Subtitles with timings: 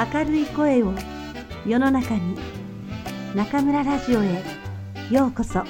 [0.00, 0.94] 明るい声を
[1.66, 2.34] 世の中に
[3.34, 4.42] 中村ラジオへ
[5.10, 5.62] ようこそ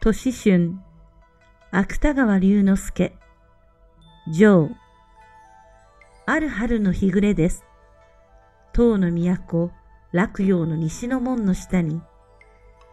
[0.00, 0.76] 年春
[1.72, 3.16] 芥川龍之介
[4.32, 4.70] 上
[6.26, 7.64] ある春の日暮れです。
[8.72, 9.72] 唐の都、
[10.12, 12.00] 洛陽の西の門の下に、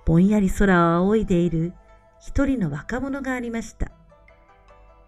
[0.05, 1.73] ぼんやり空を仰いでいる
[2.20, 3.91] 一人の若者がありました。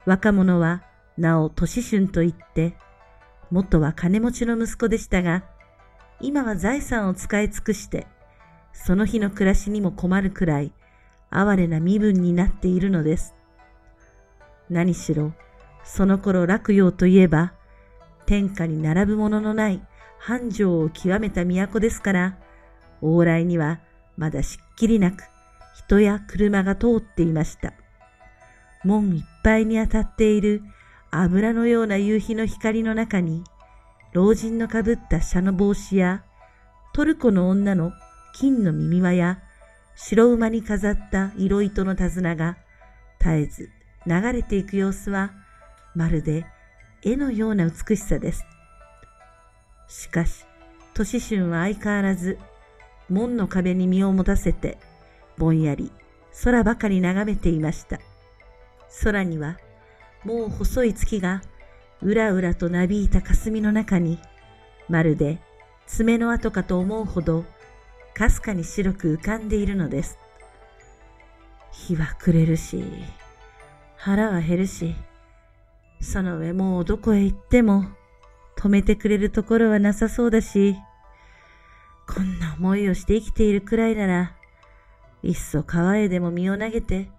[0.05, 0.84] 若者は
[1.18, 2.76] 名を年春と言って、
[3.52, 5.44] 元は金持ちの息子でしたが、
[6.22, 8.05] 今は財産を使い尽くして、
[8.74, 10.72] その日の暮らしにも困るくらい、
[11.32, 13.34] 哀れな身分になっているのです。
[14.70, 15.34] 何しろ、
[15.84, 17.54] その頃洛陽といえば、
[18.26, 19.82] 天下に並ぶもののない
[20.20, 22.38] 繁盛を極めた都ですから、
[23.02, 23.80] 往来には
[24.18, 25.24] まだしっきりなく
[25.76, 27.74] 人や車が通っていました。
[28.84, 30.62] 門いっぱいに当たっている
[31.12, 33.43] 油のような夕日の光の中に、
[34.13, 36.24] 老人のかぶった車の帽子や、
[36.93, 37.91] トルコの女の
[38.34, 39.40] 金の耳輪や、
[39.96, 42.58] 白馬に飾った色糸の手綱が
[43.20, 43.70] 絶えず
[44.08, 45.32] 流れていく様子は、
[45.96, 46.46] まるで
[47.04, 48.46] 絵のような美しさです。
[49.90, 50.45] しかし、
[50.93, 52.37] 年春は相変わらず、
[53.09, 54.77] 門の壁に身を持たせて、
[55.37, 55.91] ぼんやり
[56.43, 57.99] 空ばかり眺めていました。
[59.04, 59.57] 空には、
[60.23, 61.41] もう細い月が、
[62.01, 64.19] うらうらとなびいた霞の中に、
[64.88, 65.40] まるで
[65.88, 67.44] 爪の跡かと思うほど、
[68.13, 70.19] かすかに白く浮かんでいるのです。
[71.72, 72.84] 日は暮れるし、
[73.96, 74.96] 腹は減るし、
[76.00, 77.85] その上もうどこへ行っても
[78.59, 80.75] 止めてくれるところはなさそうだし、
[82.13, 84.35] こんな思いをして生きているくらいなら、
[85.24, 87.09] いっそ川へでも身を投げて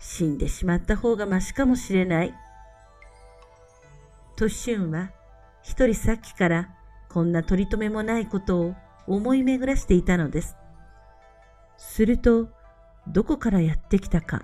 [0.00, 2.34] 死んでしまった方がましかもしれない。
[4.36, 5.12] としゅんは
[5.62, 6.68] 一人さっきから
[7.08, 8.74] こんな取り留めもないことを
[9.06, 10.56] 思い巡らしていたのです。
[11.76, 12.48] すると、
[13.06, 14.42] どこからやってきたか、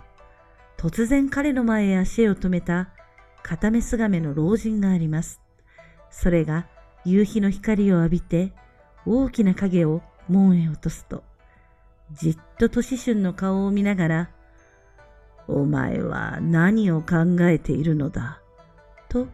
[0.78, 2.90] 突然彼の前へ足を止めた
[3.42, 5.40] 片目すがめの老人があります。
[6.16, 6.66] それが
[7.04, 8.52] 夕日の光を浴びて
[9.04, 11.24] 大きな影を門へ落とすと、
[12.12, 14.30] じっと年春の顔を見ながら、
[15.48, 18.40] お前は何を考えているのだ、
[19.08, 19.26] と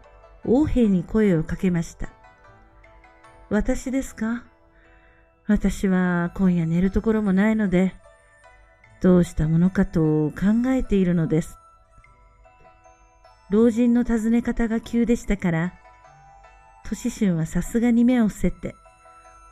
[0.45, 2.09] 王兵に声をかけました。
[3.51, 4.45] 私ですか？
[5.47, 7.95] 私は今夜寝るところもないので、
[9.01, 11.57] どうしたものかと考えているのです。
[13.51, 15.75] 老人の尋ね方が急でしたから、
[16.91, 18.75] 年春はさすがに目を伏せて、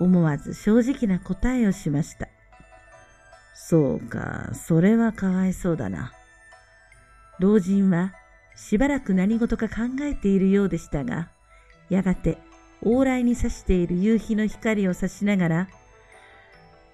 [0.01, 2.29] 思わず正直な答えをしました。
[3.55, 6.13] そうか、それはかわいそうだな。
[7.39, 8.13] 老人は
[8.57, 11.29] しばらく何事か考えているようでしたが、
[11.91, 12.39] やがて
[12.83, 15.69] 往来に差している夕日の光を差しながら、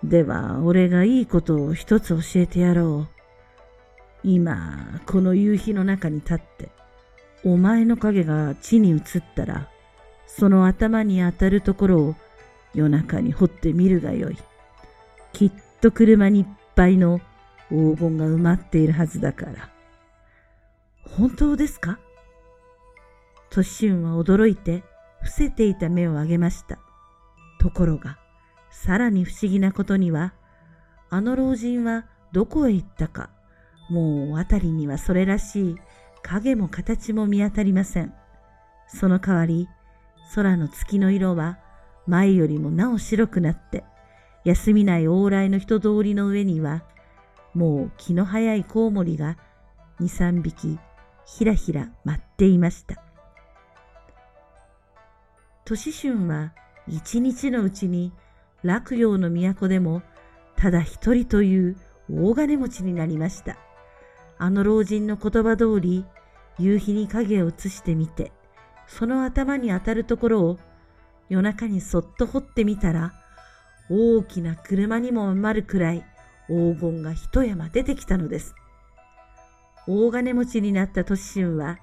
[0.02, 4.28] では俺がいいことを一つ教えてやろう。
[4.28, 6.68] 今、この夕日の中に立って、
[7.44, 9.00] お前の影が地に移っ
[9.34, 9.70] たら、
[10.36, 12.14] その頭に当たるところを
[12.74, 14.38] 夜中に掘ってみるがよい。
[15.32, 17.20] きっと車にいっぱいの
[17.68, 19.70] 黄金が埋まっているはずだから。
[21.16, 21.98] 本当ですか？
[23.50, 24.82] トシュンは驚いて
[25.20, 26.78] 伏せていた目を上げました。
[27.60, 28.18] ところが、
[28.70, 30.34] さらに不思議なことには、
[31.10, 33.30] あの老人はどこへ行ったか、
[33.88, 35.76] もう辺りにはそれらしい
[36.22, 38.12] 影も形も見当たりません。
[38.88, 39.68] その代わり、
[40.34, 41.58] 空の月の色は
[42.06, 43.84] 前よりもなお白くなって、
[44.44, 46.84] 休みない往来の人通りの上には、
[47.54, 49.38] もう気の早いコウモリが
[50.00, 50.78] 二三匹
[51.24, 53.02] ひらひら舞っていました。
[55.64, 56.52] 年春は
[56.86, 58.12] 一日のうちに
[58.62, 60.02] 洛陽の都でも
[60.56, 61.76] ただ一人という
[62.10, 63.56] 大金持ちになりました。
[64.36, 66.04] あの老人の言葉通り、
[66.58, 68.32] 夕日に影を映してみて、
[68.86, 70.58] その頭に当たるところを
[71.28, 73.14] 夜中にそっと掘ってみたら、
[73.90, 76.04] 大きな車にも余るくらい
[76.48, 78.54] 黄金が一山出てきたのです。
[79.86, 81.78] 大金持ちになったトシ春は、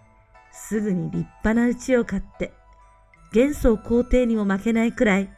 [0.51, 2.53] すぐに立派な家を買って、
[3.33, 5.29] 元宗皇帝にも負けないくらい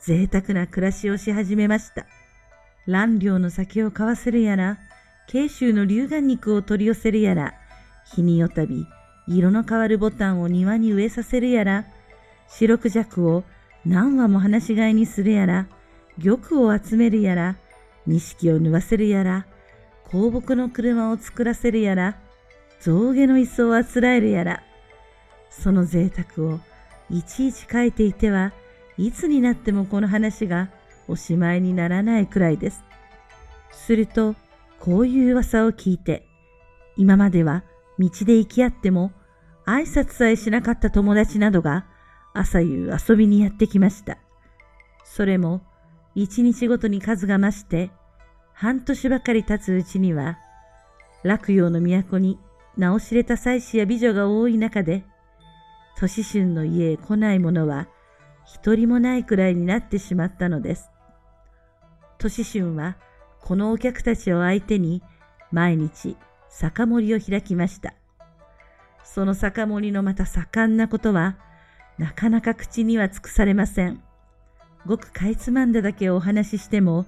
[0.00, 2.06] 贅沢な暮らしをし始めました。
[2.86, 4.78] 蘭陵の酒を買わせるやら、
[5.28, 7.54] 慶州の龍眼肉を取り寄せるやら、
[8.14, 8.86] 日によたび
[9.28, 11.84] 色の変わるボタンを庭に植えさせるやら、
[12.48, 13.44] 四六尺を
[13.84, 15.66] 何羽も放し飼いにするやら、
[16.18, 17.56] 玉を集めるやら、
[18.06, 19.46] 錦を縫わせるやら、
[20.10, 22.16] 香木の車を作らせるやら、
[22.80, 24.62] 象牙の椅子をあつらえるやら、
[25.50, 26.60] その贅沢を
[27.10, 28.52] いちいち書いていては、
[28.96, 30.70] いつになってもこの話が
[31.06, 32.82] おしまいにならないくらいです。
[33.72, 34.34] すると、
[34.80, 36.26] こういう噂を聞いて、
[36.96, 37.62] 今までは
[37.98, 39.12] 道で行き合っても
[39.68, 41.84] 挨拶さえしなかった友達などが
[42.32, 44.16] 朝夕遊びにやってきました。
[45.04, 45.60] それも
[46.14, 47.90] 一日ごとに数が増して、
[48.54, 50.38] 半年ばかり経つうちには、
[51.22, 52.38] 落葉の都に
[52.78, 55.04] 名を知れた妻子や美女が多い中で、
[55.98, 57.88] 年春の家へ来ない者は
[58.46, 60.90] 一人もないくらいになってしまったのです。
[62.16, 62.96] 年春は
[63.42, 65.02] このお客たちを相手に
[65.52, 66.16] 毎日
[66.48, 67.97] 酒盛りを開きました。
[69.14, 71.36] その酒盛りのまた盛んなことは
[71.96, 74.02] なかなか口には尽くされません。
[74.86, 77.06] ごくかいつまんだだけお話ししても、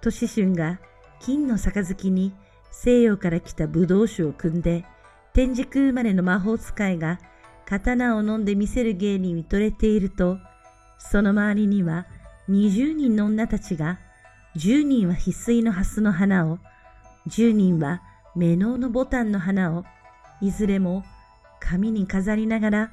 [0.00, 0.80] 年春が
[1.20, 2.32] 金の杯に
[2.70, 4.84] 西洋から来た葡萄酒を汲んで
[5.34, 7.20] 天竺生まれの魔法使いが
[7.66, 10.38] 刀を飲んで見せる芸に見とれていると、
[10.98, 12.06] その周りには
[12.48, 14.00] 20人の女たちが、
[14.56, 16.58] 10人は翡翠の蓮の花を、
[17.28, 18.02] 10人は
[18.34, 19.84] 目ののボタンの花を、
[20.40, 21.04] いずれも
[21.64, 22.92] 紙に飾りながら、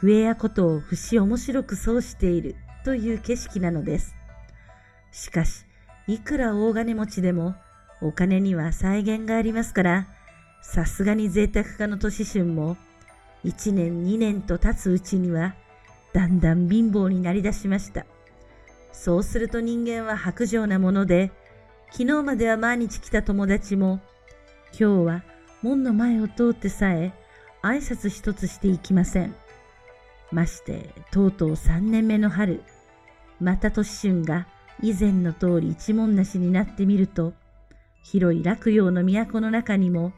[0.00, 2.54] 笛やことを節面白く奏している
[2.84, 4.14] という景色なのです。
[5.10, 5.64] しかし、
[6.06, 7.56] いくら大金持ちでも、
[8.00, 10.06] お金には再現がありますから、
[10.62, 12.76] さすがに贅沢家の年春も、
[13.42, 15.54] 一年二年と経つうちには、
[16.12, 18.06] だんだん貧乏になりだしました。
[18.92, 21.32] そうすると人間は薄情なもので、
[21.90, 24.00] 昨日までは毎日来た友達も、
[24.78, 25.22] 今日は
[25.62, 27.12] 門の前を通ってさえ、
[27.66, 29.34] 挨拶一つしていきません。
[30.30, 32.62] まして、とうとう三年目の春、
[33.40, 34.46] また年春が
[34.82, 37.32] 以前の通り一文なしになってみると、
[38.02, 40.12] 広い落葉の都の中にも、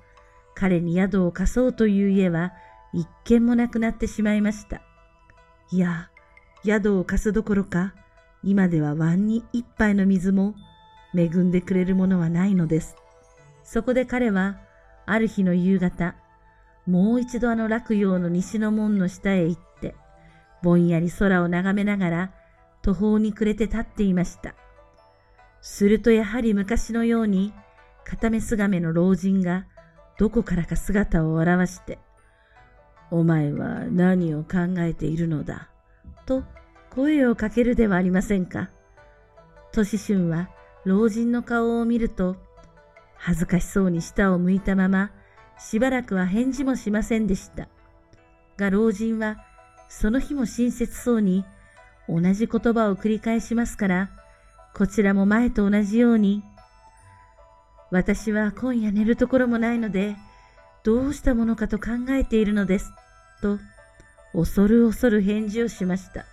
[0.55, 2.53] 彼に宿を貸そうという家は
[2.93, 4.83] 一軒もなくなってしまいました。
[5.71, 6.11] いや、
[6.65, 7.95] 宿を貸すどころか、
[8.43, 10.55] 今では碗に一杯の水も
[11.17, 12.95] 恵んでくれるものはないのです。
[13.65, 14.59] そこで彼は、
[15.07, 16.15] ある日の夕方、
[16.89, 19.95] もう一度あの落葉の西の門の下へ行って、
[20.63, 22.33] ぼんやり空を眺めながら
[22.81, 24.55] 途方に暮れて立っていました。
[25.61, 27.53] するとやはり昔のように、
[28.05, 29.67] 片目姿の老人が
[30.19, 31.99] どこからか姿を現して、
[33.11, 35.69] お前は何を考えているのだ、
[36.25, 36.43] と
[36.89, 38.71] 声をかけるではありませんか。
[39.73, 40.49] 年春は
[40.87, 42.37] 老人の顔を見ると、
[43.15, 45.11] 恥ずかしそうに舌を向いたまま、
[45.59, 47.69] しばらくは返事もしませんでした。
[48.57, 49.39] が老人は、
[49.89, 51.45] その日も親切そうに、
[52.09, 54.11] 同じ言葉を繰り返しますから、
[54.75, 56.43] こちらも前と同じように、
[57.91, 60.17] 私は今夜寝るところもないので、
[60.85, 62.93] どうしたものかと考えているのです。
[63.43, 63.59] と、
[64.33, 66.25] 恐る恐る返事をしました。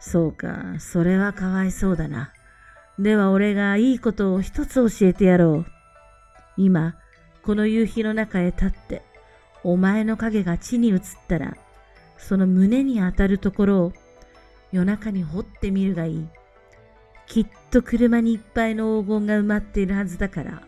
[0.00, 2.32] そうか、それはかわいそうだな。
[2.98, 5.66] では俺がいいことを一つ教えてやろう。
[6.56, 6.94] 今、
[7.46, 9.02] この夕日の中へ立って、
[9.62, 11.56] お前の影が地に移ったら、
[12.18, 13.92] その胸に当たるところを
[14.72, 16.28] 夜中に掘ってみるがいい。
[17.28, 20.62] きっと車にいっぱいの黄金が埋まっているはずだから。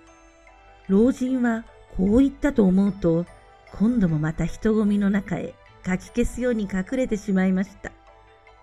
[0.87, 1.65] 老人は
[1.97, 3.27] こう言ったと思うと、
[3.73, 7.91] 今度もまた人混みの中へかき消すように隠れてしまいました。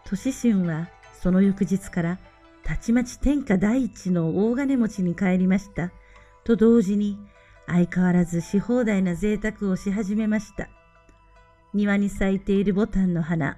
[0.05, 0.88] 年春は
[1.22, 2.19] その翌日から
[2.63, 5.91] たちまち天下第一の大金持ちに帰りました。
[6.45, 7.19] と同時に
[7.67, 10.69] 相変わらずし放題な贅沢をし始めました。
[11.74, 13.57] 庭に咲いているボタンの花、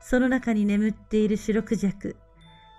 [0.00, 2.16] その中に眠っている白クジャク、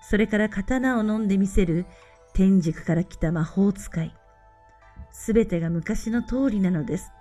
[0.10, 1.86] それから刀を飲んでみせる
[2.34, 4.16] 天竺から来た魔法使い。
[5.12, 7.12] すべてが昔の通りなのです。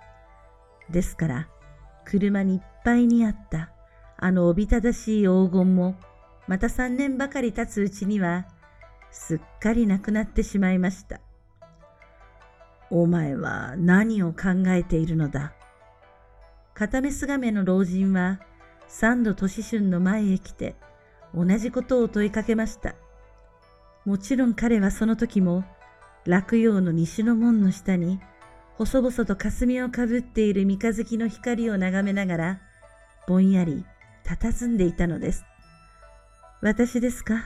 [0.89, 1.47] ですから、
[2.05, 3.71] 車にいっぱいにあった
[4.17, 5.95] あのおびただしい黄金も、
[6.47, 8.45] また三年ばかり経つうちには、
[9.11, 11.19] すっかりなくなってしまいました。
[12.93, 15.53] お前は何を考えているのだ？
[16.73, 18.41] 片目姿の老人は、
[18.89, 20.75] 三度年春の前へ来て、
[21.33, 22.95] 同じことを問いかけました。
[24.03, 25.63] もちろん彼はその時も、
[26.25, 28.19] 落葉の西の門の下に、
[28.75, 32.61] 細々と霞をかぶっている三日月の光を眺めながら、
[33.25, 33.85] ぼんやり
[34.25, 35.45] 佇んでいたのです。
[36.61, 37.45] 私ですか？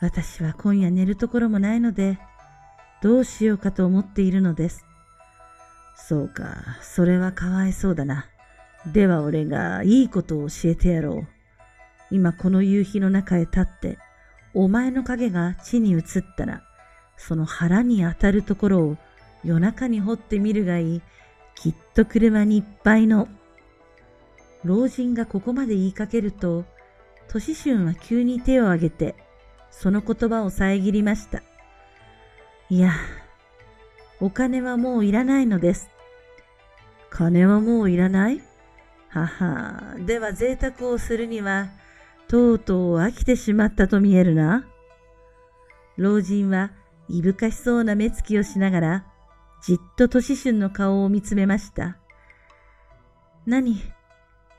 [0.00, 2.18] 私は今夜寝るところもないので、
[3.02, 4.84] どうしようかと思っているのです。
[5.94, 8.26] そうか、それはかわいそうだな。
[8.86, 11.26] では俺がいいことを教えてやろう。
[12.10, 13.98] 今この夕日の中へ立って、
[14.54, 16.02] お前の影が地に移っ
[16.36, 16.62] たら、
[17.16, 18.96] その腹に当たるところを
[19.44, 21.02] 夜中に掘ってみるがいい。
[21.54, 23.28] きっと車にいっぱいの。
[24.64, 26.64] 老人がここまで言いかけると、
[27.28, 29.14] 都市春は急に手を挙げて、
[29.70, 31.42] その言葉を遮りました。
[32.70, 32.92] いや、
[34.20, 35.88] お金はもういらないのです。
[37.08, 38.42] 金はもういらない？
[39.08, 41.70] はは、では贅沢をするには、
[42.28, 44.66] とうとう飽きてしまったと見えるな。
[45.96, 46.70] 老人は
[47.08, 49.06] いぶかしそうな目つきをしながら、
[49.62, 51.96] じっと年春の顔を見つめました。
[53.46, 53.80] 何？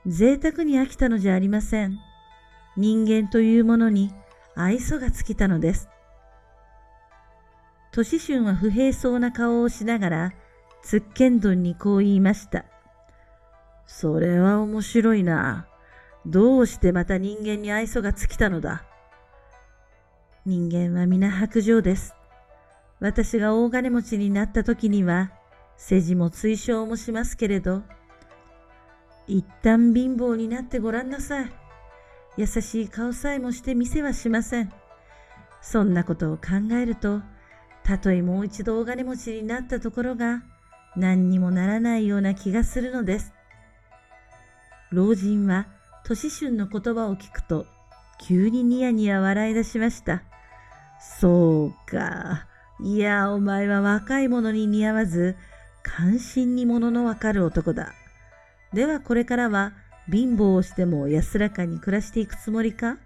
[0.07, 1.99] 贅沢に飽きたのじゃありません。
[2.75, 4.11] 人間というものに
[4.55, 5.89] 愛想が尽きたのです。
[7.91, 10.33] 年春は不平そうな顔をしながら、
[10.83, 12.65] つっけんどんにこう言いました。
[13.87, 15.67] それは面白いな。
[16.25, 18.83] どうしてまた人間に愛想が尽きたのだ。
[20.45, 22.13] 人間は皆白状です。
[22.99, 25.31] 私が大金持ちになった時には、
[25.77, 27.83] 世辞も追奨もしますけれど、
[29.27, 31.51] 一旦貧乏になってごらんなさい。
[32.37, 34.71] 優しい顔さえもして見せはしません。
[35.61, 37.21] そんなことを考えると、
[37.89, 40.43] たとえもう一度大金持ちになったところが、
[40.95, 43.33] 何にもならないような気がするのです。
[44.91, 45.65] 老人は、
[46.03, 47.65] 年春の言葉を聞くと、
[48.19, 50.21] 急にニヤニヤ笑い出しました。
[50.99, 52.45] そうか。
[52.79, 55.35] いや、お前は若い者に似合わず、
[55.81, 57.93] 関心に物のわかる男だ。
[58.71, 59.73] ではこれからは
[60.11, 62.99] 貧乏をしても安らかに暮らしていくつもりか？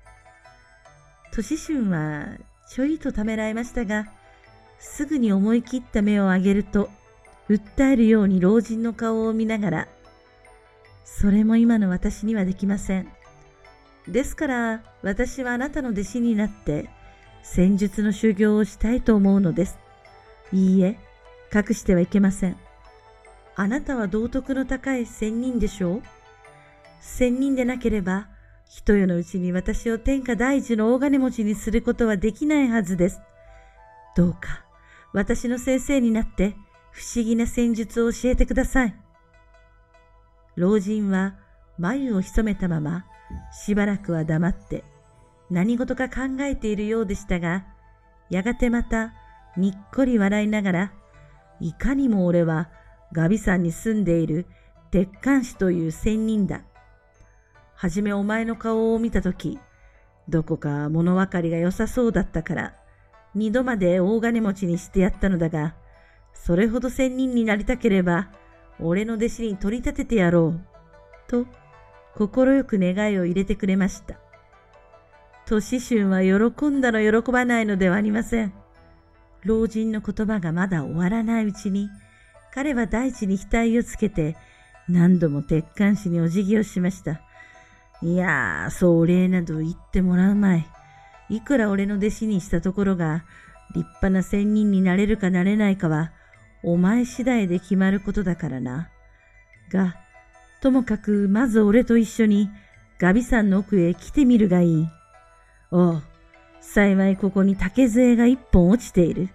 [1.31, 2.25] 年春は
[2.69, 4.07] ちょいとためらいましたが、
[4.85, 6.89] すぐに思い切った目を上げると、
[7.49, 9.87] 訴えるように老人の顔を見ながら、
[11.03, 13.07] それも今の私にはできません。
[14.07, 16.89] ですから私はあなたの弟子になって
[17.41, 19.79] 戦術の修行をしたいと思うのです。
[20.51, 20.99] いいえ、
[21.53, 22.57] 隠してはいけません。
[23.55, 26.01] あなたは道徳の高い仙人でしょう？
[26.99, 28.27] 仙人でなければ、
[28.67, 33.21] 一夜のうちに私を天下第一の大金持ちにすることはできないはずです。
[34.15, 34.63] どうか、
[35.13, 36.55] 私の先生になって
[36.91, 38.95] 不思議な戦術を教えてください。
[40.55, 41.35] 老人は
[41.77, 43.05] 眉を潜めたまま
[43.51, 44.83] しばらくは黙って
[45.49, 47.65] 何事か考えているようでしたが、
[48.29, 49.13] やがてまた
[49.55, 50.93] にっこり笑いながら、
[51.59, 52.69] いかにも俺は
[53.11, 54.47] ガビ山に住んでいる
[54.89, 56.61] 鉄管師という仙人だ。
[57.75, 59.59] はじめお前の顔を見たとき、
[60.27, 62.73] どこか物分かりが良さそうだったから、
[63.35, 65.75] 二度まで大金持ちにしてやったのだが、
[66.33, 68.29] それほど仙人になりたければ、
[68.79, 70.59] 俺の弟子に取り立ててやろう。
[71.27, 71.45] と、
[72.15, 74.15] 快く願いを入れてくれました。
[75.45, 78.53] 年春は喜んだの喜ばないのではありません。
[79.43, 81.89] 老人の言葉がまだ終わらないうちに、
[82.53, 84.35] 彼は大地に額をつけて、
[84.87, 87.21] 何度も鉄管師にお辞儀をしました。
[88.01, 90.65] いやー、そう礼など言ってもらうまい。
[91.29, 93.25] いくら俺の弟子にしたところが、
[93.75, 96.11] 立派な仙人になれるかなれないかは、
[96.63, 98.89] お前次第で決まることだからな。
[99.71, 99.95] が、
[100.61, 102.49] ともかくまず俺と一緒に
[102.99, 104.87] ガビ山の奥へ来てみるがいい。
[105.71, 106.03] おう、
[106.61, 109.29] 幸いここに竹杖が一本落ちている。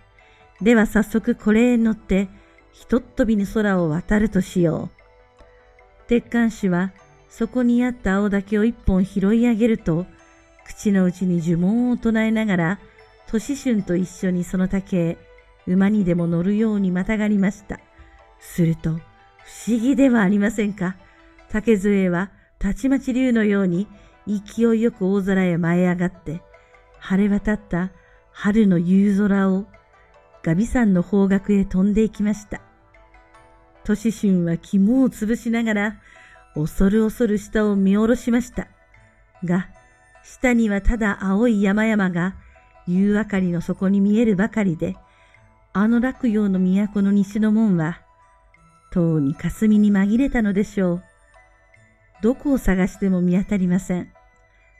[0.62, 2.28] では早速これへ乗って、
[2.73, 4.99] ひとっ飛びに空を渡るとしよう。
[6.07, 6.92] 鉄管師は
[7.28, 10.07] そこにあった青竹を一本拾い上げると、
[10.69, 12.79] 口の内に呪文を唱えながら、
[13.27, 15.19] 年春と一緒にその竹へ
[15.67, 17.81] 馬にでも乗るようにまたがりました。
[18.39, 18.95] すると、不
[19.67, 20.97] 思議ではありませんか。
[21.49, 23.89] 竹杖はたちまち竜のように
[24.27, 26.43] 勢いよく大空へ舞い上がって、
[26.99, 27.91] 晴れ渡った
[28.31, 29.65] 春の夕空を
[30.43, 32.61] ガビ山の方角へ飛んでいきました。
[33.85, 36.01] 都市春は肝を潰しながら、
[36.55, 38.69] 恐る恐る下を見下ろしました。
[39.45, 39.69] が、
[40.23, 42.35] 下にはただ青い山々が
[42.87, 44.97] 夕明かりの底に見えるばかりで、
[45.73, 48.01] あの落葉の都の西の門は、
[48.91, 51.03] とうに霞に紛れたのでしょう。
[52.23, 54.11] どこを探しても見当たりません。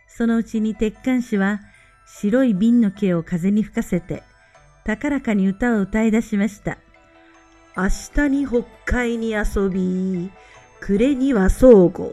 [0.09, 1.61] そのうちに鉄管師は
[2.07, 4.23] 白い瓶の毛を風に吹かせて、
[4.85, 6.79] 高らかに歌を歌い出しました。
[7.77, 10.31] 明日に北海に遊び、
[10.81, 12.13] 暮れには相互。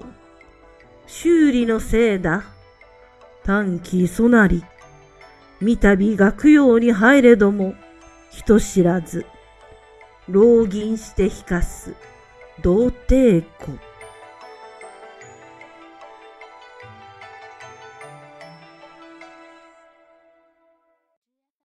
[1.08, 2.55] 修理のせいだ。
[3.46, 4.64] 短期そなり。
[5.62, 7.76] 三度学用に入れども、
[8.32, 9.26] 人知らず。
[10.28, 11.94] 老銀して引かす。
[12.62, 13.72] 童貞子。